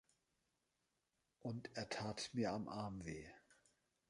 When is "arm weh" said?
2.67-3.27